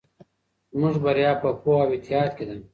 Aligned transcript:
زموږ 0.71 0.95
بریا 1.03 1.31
په 1.41 1.49
پوهه 1.61 1.81
او 1.85 1.89
اتحاد 1.95 2.31
کې 2.37 2.45
ده. 2.49 2.55